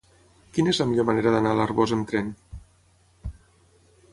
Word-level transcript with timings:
Quina 0.55 0.71
és 0.75 0.79
la 0.83 0.87
millor 0.93 1.05
manera 1.09 1.33
d'anar 1.35 1.51
a 1.55 1.59
l'Arboç 1.59 1.93
amb 1.99 2.09
tren? 2.13 2.33